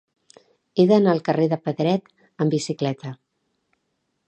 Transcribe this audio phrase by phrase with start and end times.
[0.77, 2.11] He d'anar al carrer de Pedret
[2.45, 3.15] amb bicicleta.